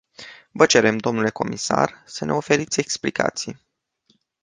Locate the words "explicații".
2.79-3.59